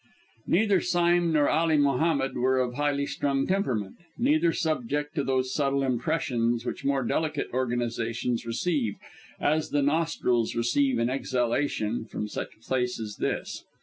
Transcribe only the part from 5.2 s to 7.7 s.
those subtle impressions which more delicate